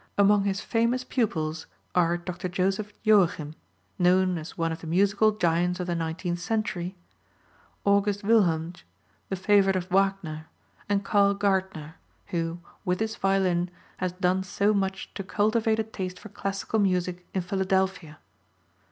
Among 0.17 0.45
his 0.45 0.61
famous 0.61 1.03
pupils 1.03 1.67
are 1.93 2.17
Dr. 2.17 2.49
Joseph 2.49 2.91
Joachim, 3.03 3.53
known 3.99 4.39
as 4.39 4.57
one 4.57 4.71
of 4.71 4.81
the 4.81 4.87
musical 4.87 5.31
giants 5.33 5.79
of 5.79 5.85
the 5.85 5.93
nineteenth 5.93 6.39
century; 6.39 6.95
August 7.85 8.23
Wilhelmj, 8.23 8.81
the 9.29 9.35
favorite 9.35 9.75
of 9.75 9.89
Wagner, 9.91 10.47
and 10.89 11.05
Carl 11.05 11.35
Gaertner, 11.35 11.93
who, 12.29 12.61
with 12.83 12.99
his 12.99 13.15
violin 13.15 13.69
has 13.97 14.13
done 14.13 14.41
so 14.41 14.73
much 14.73 15.13
to 15.13 15.23
cultivate 15.23 15.77
a 15.77 15.83
taste 15.83 16.17
for 16.17 16.29
classical 16.29 16.79
music 16.79 17.27
in 17.35 17.41
Philadelphia. 17.43 18.17